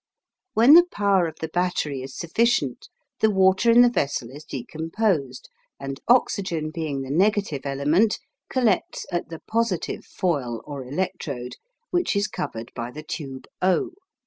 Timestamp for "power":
0.91-1.27